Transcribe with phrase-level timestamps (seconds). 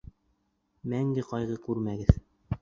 [0.93, 2.13] Мәңге ҡайғы күрмәгеҙ!